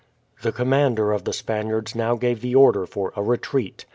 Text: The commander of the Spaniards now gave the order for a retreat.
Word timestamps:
The 0.41 0.51
commander 0.51 1.11
of 1.11 1.25
the 1.25 1.31
Spaniards 1.31 1.93
now 1.93 2.15
gave 2.15 2.41
the 2.41 2.55
order 2.55 2.87
for 2.87 3.13
a 3.15 3.21
retreat. 3.21 3.85